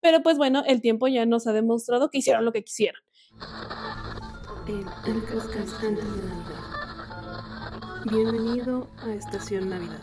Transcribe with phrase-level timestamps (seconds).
[0.00, 3.02] Pero pues bueno, el tiempo ya nos ha demostrado que hicieron lo que quisieron.
[4.66, 6.68] El, el de Navidad.
[8.10, 10.00] Bienvenido a Estación Navidad.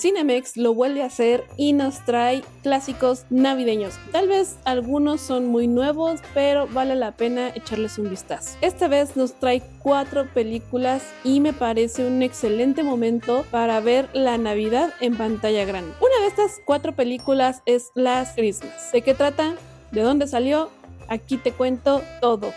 [0.00, 3.94] Cinemex lo vuelve a hacer y nos trae clásicos navideños.
[4.12, 8.56] Tal vez algunos son muy nuevos, pero vale la pena echarles un vistazo.
[8.62, 14.38] Esta vez nos trae cuatro películas y me parece un excelente momento para ver la
[14.38, 15.92] Navidad en pantalla grande.
[16.00, 18.92] Una de estas cuatro películas es Last Christmas.
[18.92, 19.54] ¿De qué trata?
[19.92, 20.70] ¿De dónde salió?
[21.08, 22.52] Aquí te cuento todo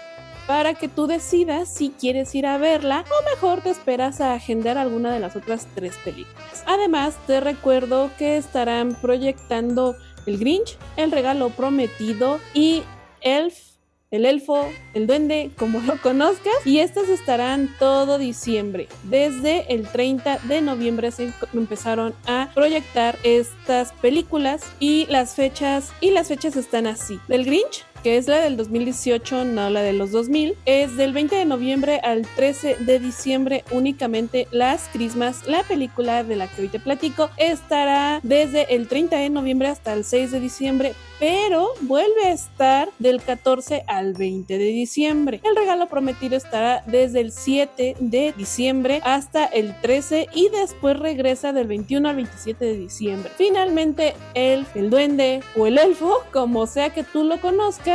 [0.48, 4.78] para que tú decidas si quieres ir a verla o mejor te esperas a agendar
[4.78, 6.64] alguna de las otras tres películas.
[6.66, 12.84] Además, te recuerdo que estarán proyectando El Grinch, El Regalo Prometido y
[13.22, 13.74] Elf
[14.14, 16.54] el elfo, el duende, como lo conozcas.
[16.66, 18.88] Y estas estarán todo diciembre.
[19.06, 26.12] Desde el 30 de noviembre se empezaron a proyectar estas películas y las fechas y
[26.12, 27.20] las fechas están así.
[27.28, 31.38] Del Grinch que es la del 2018, no la de los 2000, es del 20
[31.38, 36.68] de noviembre al 13 de diciembre únicamente Las Crismas, la película de la que hoy
[36.68, 42.26] te platico, estará desde el 30 de noviembre hasta el 6 de diciembre, pero vuelve
[42.26, 45.40] a estar del 14 al 20 de diciembre.
[45.46, 51.54] El regalo prometido estará desde el 7 de diciembre hasta el 13 y después regresa
[51.54, 53.32] del 21 al 27 de diciembre.
[53.38, 57.93] Finalmente, el, el duende o el elfo, como sea que tú lo conozcas,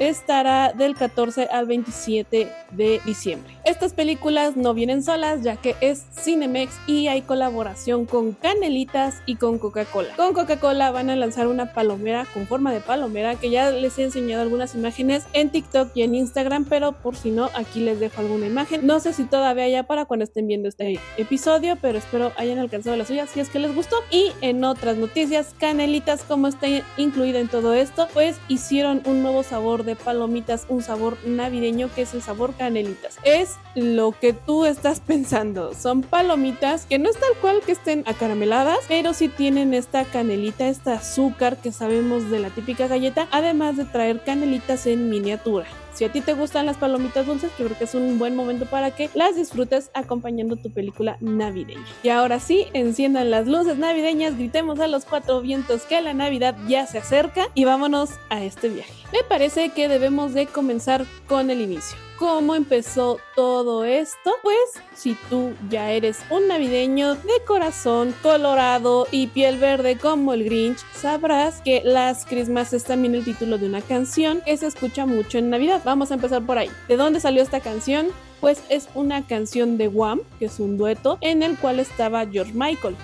[0.00, 3.54] estará del 14 al 27 de diciembre.
[3.64, 9.36] Estas películas no vienen solas ya que es Cinemex y hay colaboración con Canelitas y
[9.36, 10.16] con Coca-Cola.
[10.16, 14.04] Con Coca-Cola van a lanzar una palomera con forma de palomera que ya les he
[14.04, 18.22] enseñado algunas imágenes en TikTok y en Instagram, pero por si no, aquí les dejo
[18.22, 18.86] alguna imagen.
[18.86, 22.96] No sé si todavía ya para cuando estén viendo este episodio, pero espero hayan alcanzado
[22.96, 23.96] la suya si es que les gustó.
[24.10, 29.42] Y en otras noticias, Canelitas, como está incluida en todo esto, pues hicieron un nuevo
[29.42, 33.18] sabor de palomitas, un sabor navideño que es el sabor Canelitas.
[33.22, 35.74] Es lo que tú estás pensando.
[35.74, 40.68] Son palomitas que no es tal cual que estén acarameladas, pero sí tienen esta canelita,
[40.68, 45.66] este azúcar que sabemos de la típica galleta, además de traer canelitas en miniatura.
[45.94, 48.66] Si a ti te gustan las palomitas dulces, yo creo que es un buen momento
[48.66, 51.84] para que las disfrutes acompañando tu película navideña.
[52.02, 56.56] Y ahora sí, enciendan las luces navideñas, gritemos a los cuatro vientos que la Navidad
[56.68, 58.92] ya se acerca y vámonos a este viaje.
[59.12, 64.32] Me parece que debemos de comenzar con el inicio cómo empezó todo esto?
[64.42, 64.58] Pues
[64.94, 70.80] si tú ya eres un navideño de corazón colorado y piel verde como el Grinch,
[70.94, 75.38] sabrás que Las Christmas es también el título de una canción que se escucha mucho
[75.38, 75.80] en Navidad.
[75.82, 76.70] Vamos a empezar por ahí.
[76.88, 78.08] ¿De dónde salió esta canción?
[78.42, 82.52] Pues es una canción de Wham, que es un dueto, en el cual estaba George
[82.54, 82.96] Michael.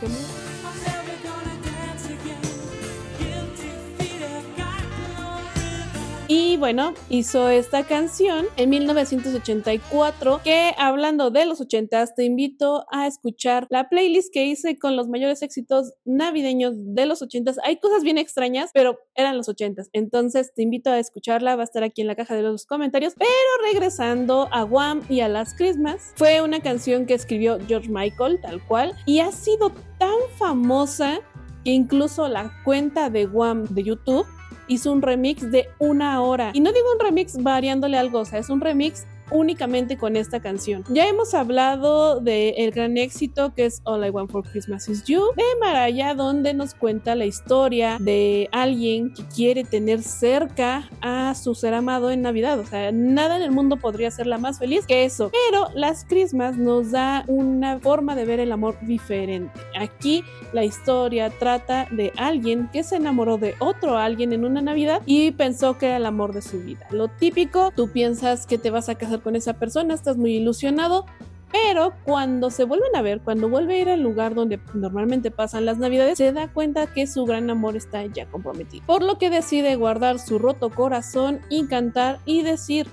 [6.28, 13.06] Y bueno, hizo esta canción en 1984 que hablando de los 80 te invito a
[13.06, 18.02] escuchar la playlist que hice con los mayores éxitos navideños de los 80 Hay cosas
[18.02, 22.00] bien extrañas, pero eran los 80 Entonces te invito a escucharla, va a estar aquí
[22.00, 23.14] en la caja de los comentarios.
[23.16, 28.40] Pero regresando a Wham y a las Christmas, fue una canción que escribió George Michael,
[28.40, 31.20] tal cual, y ha sido tan famosa
[31.64, 34.26] que incluso la cuenta de Wham de YouTube
[34.68, 36.50] hizo un remix de una hora.
[36.54, 40.40] Y no digo un remix variándole algo, o sea, es un remix únicamente con esta
[40.40, 40.84] canción.
[40.88, 45.04] Ya hemos hablado del el gran éxito que es All I Want for Christmas Is
[45.04, 51.34] You de Maraya, donde nos cuenta la historia de alguien que quiere tener cerca a
[51.34, 52.58] su ser amado en Navidad.
[52.58, 55.30] O sea, nada en el mundo podría la más feliz que eso.
[55.30, 59.52] Pero las Christmas nos da una forma de ver el amor diferente.
[59.78, 65.02] Aquí la historia trata de alguien que se enamoró de otro alguien en una Navidad
[65.04, 66.86] y pensó que era el amor de su vida.
[66.90, 71.06] Lo típico, tú piensas que te vas a casar con esa persona, estás muy ilusionado,
[71.52, 75.64] pero cuando se vuelven a ver, cuando vuelve a ir al lugar donde normalmente pasan
[75.64, 78.84] las navidades, se da cuenta que su gran amor está ya comprometido.
[78.86, 82.88] Por lo que decide guardar su roto corazón y cantar y decir,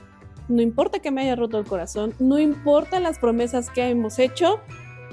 [0.47, 4.59] no importa que me haya roto el corazón, no importa las promesas que hemos hecho,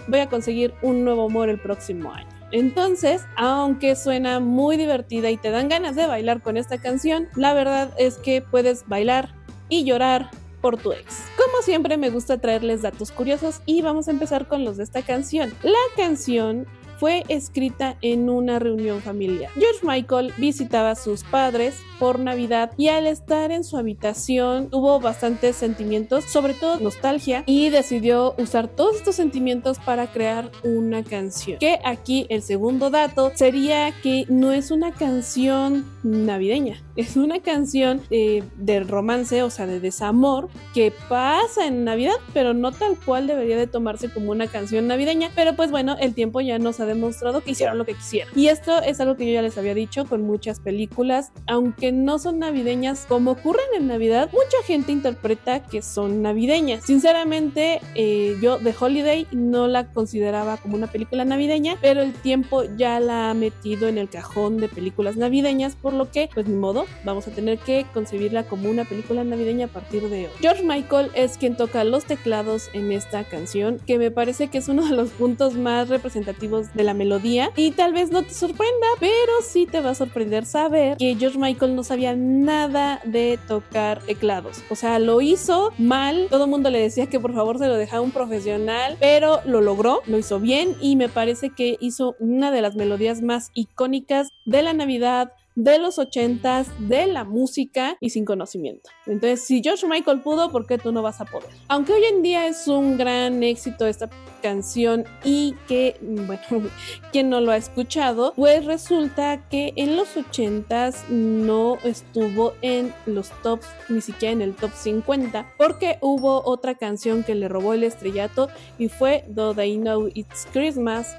[0.08, 2.28] voy a conseguir un nuevo amor el próximo año.
[2.52, 7.54] Entonces, aunque suena muy divertida y te dan ganas de bailar con esta canción, la
[7.54, 9.34] verdad es que puedes bailar
[9.68, 11.24] y llorar por tu ex.
[11.36, 15.02] Como siempre me gusta traerles datos curiosos y vamos a empezar con los de esta
[15.02, 15.52] canción.
[15.62, 16.66] La canción
[17.00, 19.50] fue escrita en una reunión familiar.
[19.54, 25.00] George Michael visitaba a sus padres por Navidad y al estar en su habitación tuvo
[25.00, 31.58] bastantes sentimientos, sobre todo nostalgia, y decidió usar todos estos sentimientos para crear una canción.
[31.58, 38.02] Que aquí el segundo dato sería que no es una canción navideña, es una canción
[38.10, 43.26] eh, de romance, o sea, de desamor, que pasa en Navidad, pero no tal cual
[43.26, 45.30] debería de tomarse como una canción navideña.
[45.34, 48.32] Pero pues bueno, el tiempo ya nos ha demostrado que hicieron lo que quisieron.
[48.38, 52.18] Y esto es algo que yo ya les había dicho con muchas películas, aunque no
[52.18, 56.84] son navideñas como ocurren en Navidad, mucha gente interpreta que son navideñas.
[56.84, 62.64] Sinceramente, eh, yo The Holiday no la consideraba como una película navideña, pero el tiempo
[62.76, 66.54] ya la ha metido en el cajón de películas navideñas, por lo que, pues ni
[66.54, 70.32] modo, vamos a tener que concebirla como una película navideña a partir de hoy.
[70.40, 74.68] George Michael es quien toca los teclados en esta canción, que me parece que es
[74.68, 78.86] uno de los puntos más representativos de la melodía y tal vez no te sorprenda,
[78.98, 84.00] pero sí te va a sorprender saber que George Michael no sabía nada de tocar
[84.02, 84.62] teclados.
[84.70, 87.76] O sea, lo hizo mal, todo el mundo le decía que por favor se lo
[87.76, 92.50] dejara un profesional, pero lo logró, lo hizo bien y me parece que hizo una
[92.50, 95.32] de las melodías más icónicas de la Navidad,
[95.64, 98.90] de los ochentas, de la música y sin conocimiento.
[99.06, 101.50] Entonces, si George Michael pudo, ¿por qué tú no vas a poder?
[101.68, 104.08] Aunque hoy en día es un gran éxito esta
[104.42, 106.70] canción y que, bueno,
[107.12, 113.30] quien no lo ha escuchado, pues resulta que en los ochentas no estuvo en los
[113.42, 117.84] tops, ni siquiera en el top 50, porque hubo otra canción que le robó el
[117.84, 118.48] estrellato
[118.78, 121.16] y fue Do They Know It's Christmas.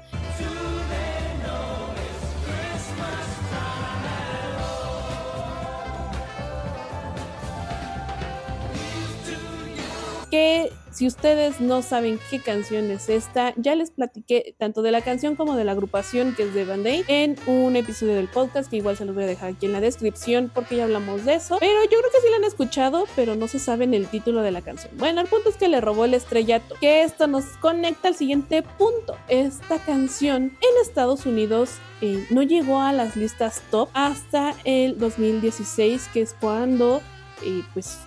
[10.32, 15.02] Que si ustedes no saben qué canción es esta, ya les platiqué tanto de la
[15.02, 18.70] canción como de la agrupación que es de Band Aid en un episodio del podcast
[18.70, 21.34] que igual se los voy a dejar aquí en la descripción porque ya hablamos de
[21.34, 21.58] eso.
[21.60, 24.52] Pero yo creo que sí la han escuchado, pero no se saben el título de
[24.52, 24.90] la canción.
[24.96, 28.62] Bueno, el punto es que le robó el estrellato, que esto nos conecta al siguiente
[28.62, 29.18] punto.
[29.28, 36.08] Esta canción en Estados Unidos eh, no llegó a las listas top hasta el 2016,
[36.10, 37.02] que es cuando
[37.44, 37.98] eh, pues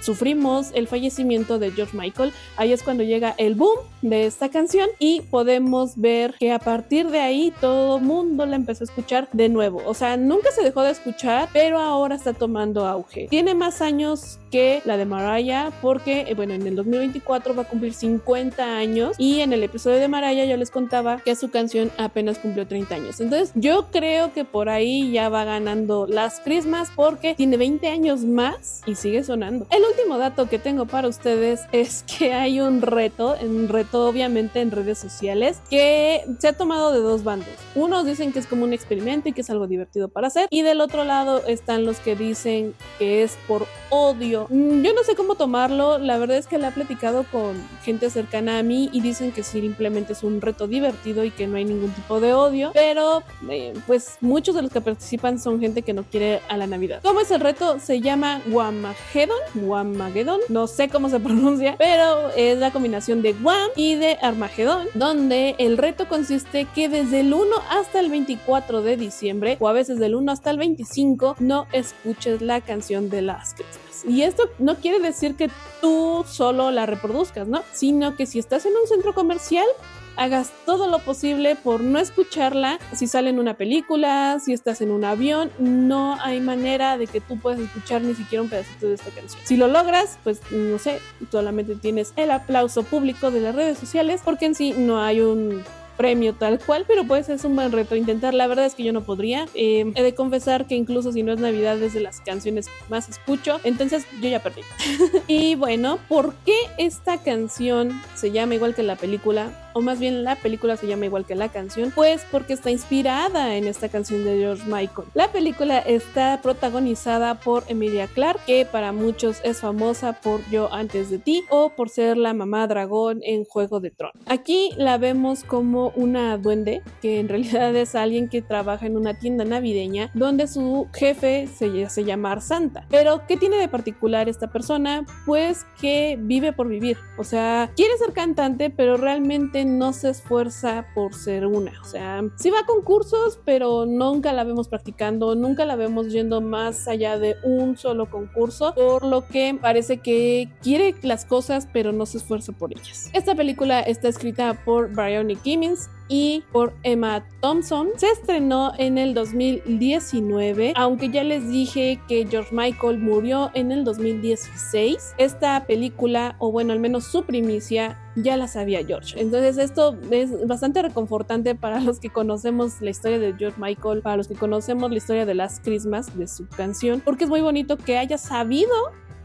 [0.00, 4.88] sufrimos el fallecimiento de George Michael, ahí es cuando llega el boom de esta canción
[4.98, 9.48] y podemos ver que a partir de ahí todo mundo la empezó a escuchar de
[9.48, 9.82] nuevo.
[9.86, 13.26] O sea, nunca se dejó de escuchar, pero ahora está tomando auge.
[13.28, 17.68] Tiene más años que la de Mariah porque, eh, bueno, en el 2024 va a
[17.68, 21.90] cumplir 50 años y en el episodio de Mariah yo les contaba que su canción
[21.98, 23.20] apenas cumplió 30 años.
[23.20, 28.24] Entonces yo creo que por ahí ya va ganando las Christmas porque tiene 20 años
[28.24, 29.66] más y sigue sonando.
[29.70, 34.60] El último dato que tengo para ustedes es que hay un reto, un reto obviamente
[34.60, 37.48] en redes sociales, que se ha tomado de dos bandos.
[37.74, 40.62] Unos dicen que es como un experimento y que es algo divertido para hacer, y
[40.62, 44.46] del otro lado están los que dicen que es por odio.
[44.50, 48.10] Mm, yo no sé cómo tomarlo, la verdad es que la he platicado con gente
[48.10, 51.64] cercana a mí y dicen que simplemente es un reto divertido y que no hay
[51.64, 55.92] ningún tipo de odio, pero eh, pues muchos de los que participan son gente que
[55.92, 57.00] no quiere a la Navidad.
[57.02, 57.78] ¿Cómo es el reto?
[57.78, 59.38] Se llama Wamagedon,
[59.76, 64.86] Wamagedon, no sé cómo se pronuncia, pero es la combinación de Wam y de Armagedón,
[64.94, 69.72] donde el reto consiste que desde el 1 hasta el 24 de diciembre, o a
[69.72, 74.04] veces del 1 hasta el 25, no escuches la canción de las Christmas.
[74.06, 75.50] Y esto no quiere decir que
[75.80, 77.62] tú solo la reproduzcas, ¿no?
[77.72, 79.66] Sino que si estás en un centro comercial,
[80.16, 82.78] hagas todo lo posible por no escucharla.
[82.94, 87.20] Si sale en una película, si estás en un avión, no hay manera de que
[87.20, 89.40] tú puedas escuchar ni siquiera un pedacito de esta canción.
[89.44, 94.20] Si lo logras, pues no sé, solamente tienes el aplauso público de las redes sociales
[94.24, 95.62] porque en sí no hay un
[95.96, 98.34] premio tal cual, pero pues es un buen reto intentar.
[98.34, 99.46] La verdad es que yo no podría.
[99.54, 103.08] Eh, he de confesar que incluso si no es Navidad es de las canciones más
[103.08, 104.62] escucho, entonces yo ya perdí.
[105.26, 109.65] y bueno, ¿por qué esta canción se llama igual que la película?
[109.76, 113.56] O más bien la película se llama igual que la canción, pues porque está inspirada
[113.56, 115.06] en esta canción de George Michael.
[115.12, 121.10] La película está protagonizada por Emilia Clarke, que para muchos es famosa por Yo antes
[121.10, 124.16] de ti o por ser la mamá dragón en Juego de Tronos.
[124.24, 129.18] Aquí la vemos como una duende, que en realidad es alguien que trabaja en una
[129.18, 132.86] tienda navideña donde su jefe se hace llamar Santa.
[132.88, 135.04] Pero, ¿qué tiene de particular esta persona?
[135.26, 136.96] Pues que vive por vivir.
[137.18, 141.80] O sea, quiere ser cantante, pero realmente no se esfuerza por ser una.
[141.80, 146.40] O sea, sí va a concursos, pero nunca la vemos practicando, nunca la vemos yendo
[146.40, 151.92] más allá de un solo concurso, por lo que parece que quiere las cosas, pero
[151.92, 153.10] no se esfuerza por ellas.
[153.12, 157.88] Esta película está escrita por Brian Kimmins, y por Emma Thompson.
[157.96, 163.84] Se estrenó en el 2019, aunque ya les dije que George Michael murió en el
[163.84, 165.14] 2016.
[165.18, 169.20] Esta película, o bueno, al menos su primicia, ya la sabía George.
[169.20, 174.16] Entonces esto es bastante reconfortante para los que conocemos la historia de George Michael, para
[174.16, 177.76] los que conocemos la historia de las Christmas, de su canción, porque es muy bonito
[177.76, 178.72] que haya sabido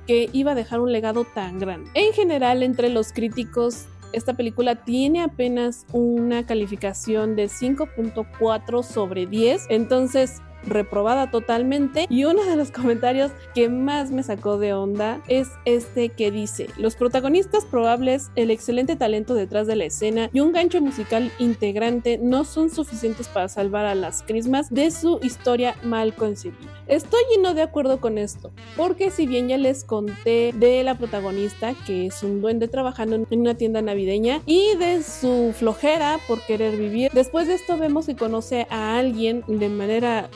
[0.07, 1.89] que iba a dejar un legado tan grande.
[1.93, 9.68] En general, entre los críticos esta película tiene apenas una calificación de 5.4 sobre 10.
[9.70, 12.06] Entonces, reprobada totalmente.
[12.10, 16.68] Y uno de los comentarios que más me sacó de onda es este que dice,
[16.77, 22.18] los protagonistas probables, el excelente talento detrás de la escena y un gancho musical integrante
[22.18, 26.72] no son suficientes para salvar a las crismas de su historia mal concebida.
[26.88, 31.74] Estoy no de acuerdo con esto, porque si bien ya les conté de la protagonista,
[31.86, 36.77] que es un duende trabajando en una tienda navideña, y de su flojera por querer
[36.77, 40.30] vivir, después de esto vemos que conoce a alguien de manera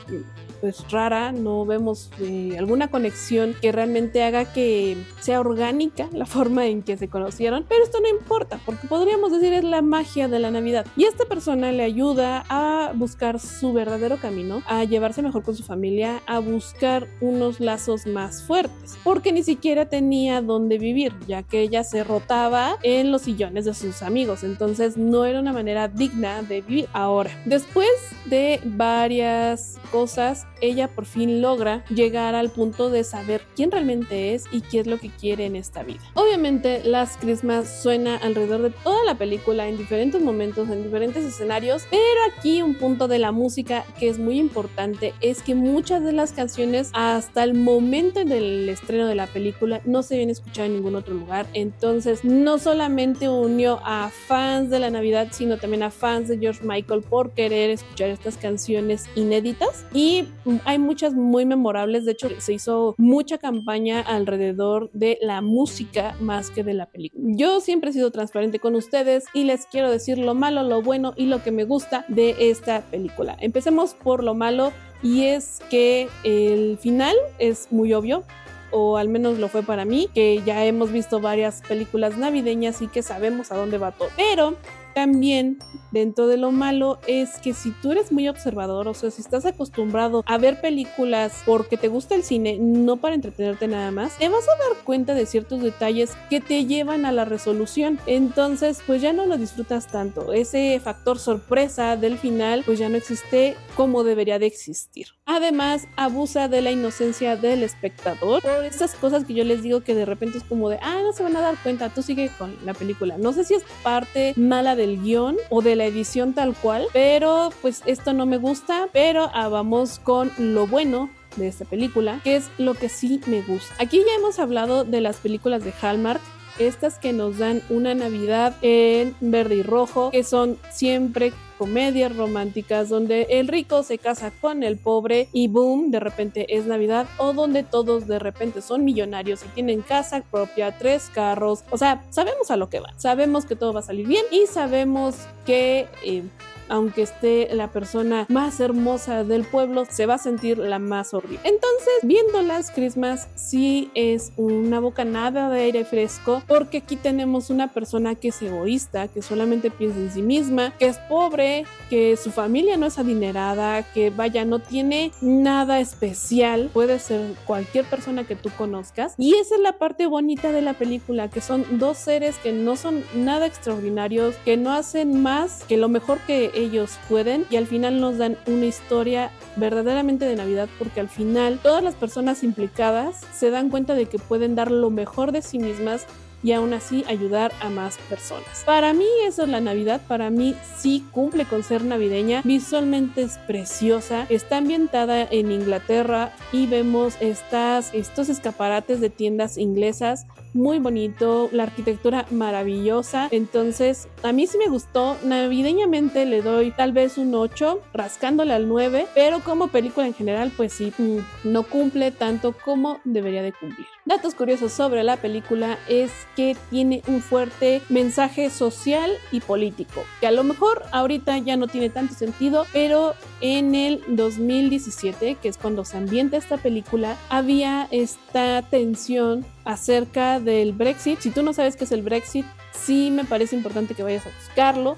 [0.65, 6.65] pues rara, no vemos eh, alguna conexión que realmente haga que sea orgánica la forma
[6.65, 10.39] en que se conocieron, pero esto no importa, porque podríamos decir es la magia de
[10.39, 10.87] la Navidad.
[10.97, 15.61] Y esta persona le ayuda a buscar su verdadero camino, a llevarse mejor con su
[15.61, 21.61] familia, a buscar unos lazos más fuertes, porque ni siquiera tenía dónde vivir, ya que
[21.61, 26.41] ella se rotaba en los sillones de sus amigos, entonces no era una manera digna
[26.41, 26.89] de vivir.
[26.91, 27.87] Ahora, después
[28.25, 34.45] de varias cosas, ella por fin logra llegar al punto de saber quién realmente es
[34.51, 35.99] y qué es lo que quiere en esta vida.
[36.13, 41.83] Obviamente, Las Christmas suena alrededor de toda la película en diferentes momentos, en diferentes escenarios,
[41.89, 42.01] pero
[42.35, 46.31] aquí un punto de la música que es muy importante es que muchas de las
[46.31, 50.95] canciones hasta el momento del estreno de la película no se habían escuchado en ningún
[50.95, 51.47] otro lugar.
[51.53, 56.61] Entonces, no solamente unió a fans de la Navidad, sino también a fans de George
[56.63, 60.27] Michael por querer escuchar estas canciones inéditas y
[60.65, 66.49] hay muchas muy memorables, de hecho se hizo mucha campaña alrededor de la música más
[66.49, 67.23] que de la película.
[67.35, 71.13] Yo siempre he sido transparente con ustedes y les quiero decir lo malo, lo bueno
[71.15, 73.35] y lo que me gusta de esta película.
[73.39, 74.71] Empecemos por lo malo
[75.01, 78.23] y es que el final es muy obvio
[78.71, 82.87] o al menos lo fue para mí, que ya hemos visto varias películas navideñas y
[82.87, 84.09] que sabemos a dónde va todo.
[84.17, 84.55] Pero
[84.95, 85.59] también
[85.91, 89.45] dentro de lo malo es que si tú eres muy observador, o sea, si estás
[89.45, 94.29] acostumbrado a ver películas porque te gusta el cine, no para entretenerte nada más, te
[94.29, 97.99] vas a dar cuenta de ciertos detalles que te llevan a la resolución.
[98.07, 100.31] Entonces, pues ya no lo disfrutas tanto.
[100.31, 105.07] Ese factor sorpresa del final, pues ya no existe como debería de existir.
[105.25, 109.93] Además, abusa de la inocencia del espectador por estas cosas que yo les digo que
[109.93, 112.55] de repente es como de, ah, no se van a dar cuenta, tú sigue con
[112.63, 113.17] la película.
[113.17, 116.87] No sé si es parte mala de del guion o de la edición tal cual,
[116.93, 122.21] pero pues esto no me gusta, pero ah, vamos con lo bueno de esta película,
[122.23, 123.73] que es lo que sí me gusta.
[123.79, 126.21] Aquí ya hemos hablado de las películas de Hallmark,
[126.59, 132.89] estas que nos dan una Navidad en verde y rojo, que son siempre comedias románticas
[132.89, 137.33] donde el rico se casa con el pobre y boom, de repente es Navidad o
[137.33, 142.51] donde todos de repente son millonarios y tienen casa propia, tres carros, o sea, sabemos
[142.51, 145.87] a lo que va, sabemos que todo va a salir bien y sabemos que...
[146.03, 146.23] Eh,
[146.69, 151.39] aunque esté la persona más hermosa del pueblo, se va a sentir la más horrible.
[151.43, 157.71] Entonces, viendo las Christmas, sí es una bocanada de aire fresco, porque aquí tenemos una
[157.71, 162.31] persona que es egoísta, que solamente piensa en sí misma, que es pobre, que su
[162.31, 168.35] familia no es adinerada, que vaya, no tiene nada especial, puede ser cualquier persona que
[168.35, 169.13] tú conozcas.
[169.17, 172.75] Y esa es la parte bonita de la película, que son dos seres que no
[172.75, 177.67] son nada extraordinarios, que no hacen más que lo mejor que ellos pueden y al
[177.67, 183.21] final nos dan una historia verdaderamente de Navidad porque al final todas las personas implicadas
[183.33, 186.07] se dan cuenta de que pueden dar lo mejor de sí mismas
[186.45, 188.63] y aún así ayudar a más personas.
[188.65, 193.39] Para mí eso es la Navidad, para mí sí cumple con ser navideña, visualmente es
[193.47, 201.49] preciosa, está ambientada en Inglaterra y vemos estas, estos escaparates de tiendas inglesas muy bonito,
[201.51, 203.27] la arquitectura maravillosa.
[203.31, 205.17] Entonces, a mí sí me gustó.
[205.23, 210.51] Navideñamente le doy tal vez un 8, rascándole al 9, pero como película en general,
[210.55, 213.85] pues sí, mm, no cumple tanto como debería de cumplir.
[214.05, 220.27] Datos curiosos sobre la película es que tiene un fuerte mensaje social y político, que
[220.27, 225.57] a lo mejor ahorita ya no tiene tanto sentido, pero en el 2017, que es
[225.57, 231.19] cuando se ambienta esta película, había esta tensión acerca del Brexit.
[231.19, 234.29] Si tú no sabes qué es el Brexit, sí me parece importante que vayas a
[234.29, 234.95] buscarlo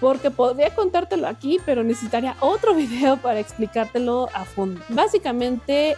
[0.00, 4.80] porque podría contártelo aquí, pero necesitaría otro video para explicártelo a fondo.
[4.88, 5.96] Básicamente,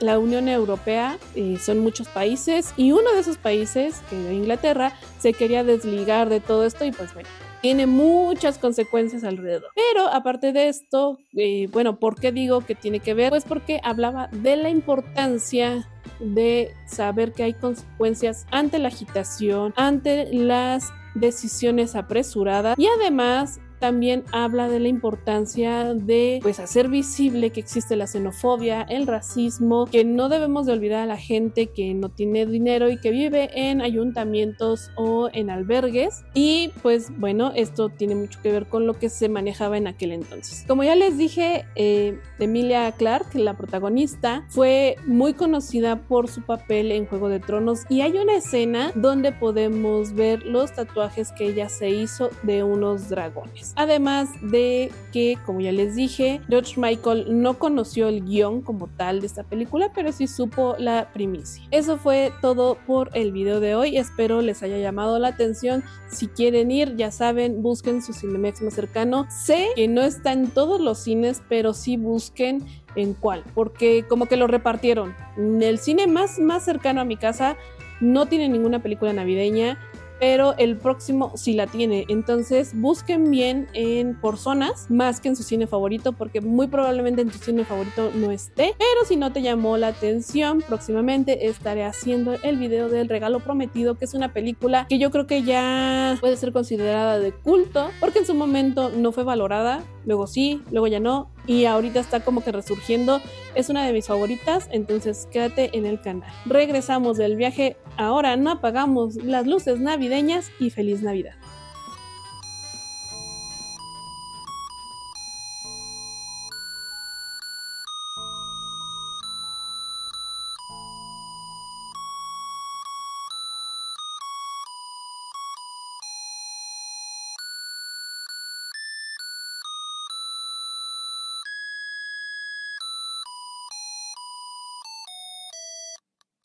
[0.00, 5.34] la Unión Europea eh, son muchos países y uno de esos países, que Inglaterra, se
[5.34, 7.28] quería desligar de todo esto y pues bueno,
[7.64, 9.70] tiene muchas consecuencias alrededor.
[9.74, 13.30] Pero aparte de esto, eh, bueno, ¿por qué digo que tiene que ver?
[13.30, 15.88] Pues porque hablaba de la importancia
[16.20, 24.24] de saber que hay consecuencias ante la agitación, ante las decisiones apresuradas y además también
[24.32, 30.04] habla de la importancia de pues hacer visible que existe la xenofobia, el racismo, que
[30.04, 33.80] no debemos de olvidar a la gente que no tiene dinero y que vive en
[33.80, 39.08] ayuntamientos o en albergues y pues bueno, esto tiene mucho que ver con lo que
[39.08, 40.64] se manejaba en aquel entonces.
[40.66, 46.92] Como ya les dije, eh, Emilia Clark, la protagonista, fue muy conocida por su papel
[46.92, 51.68] en Juego de Tronos y hay una escena donde podemos ver los tatuajes que ella
[51.68, 53.63] se hizo de unos dragones.
[53.76, 59.20] Además de que, como ya les dije, George Michael no conoció el guion como tal
[59.20, 61.64] de esta película, pero sí supo la primicia.
[61.70, 63.96] Eso fue todo por el video de hoy.
[63.96, 65.82] Espero les haya llamado la atención.
[66.08, 69.26] Si quieren ir, ya saben, busquen su Cinemex más cercano.
[69.30, 72.64] Sé que no está en todos los cines, pero sí busquen
[72.96, 75.14] en cuál, porque como que lo repartieron.
[75.36, 77.56] El cine más, más cercano a mi casa
[78.00, 79.78] no tiene ninguna película navideña
[80.20, 82.04] pero el próximo sí la tiene.
[82.08, 87.22] Entonces busquen bien en por zonas más que en su cine favorito, porque muy probablemente
[87.22, 88.74] en tu cine favorito no esté.
[88.78, 93.96] Pero si no te llamó la atención, próximamente estaré haciendo el video del regalo prometido,
[93.96, 98.20] que es una película que yo creo que ya puede ser considerada de culto, porque
[98.20, 102.42] en su momento no fue valorada, luego sí, luego ya no, y ahorita está como
[102.42, 103.20] que resurgiendo.
[103.54, 106.30] Es una de mis favoritas, entonces quédate en el canal.
[106.46, 111.34] Regresamos del viaje, ahora no apagamos las luces navideñas y feliz Navidad.